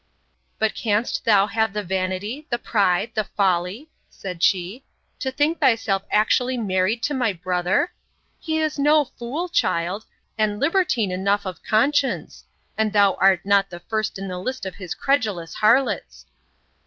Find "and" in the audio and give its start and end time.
10.39-10.59, 12.75-12.91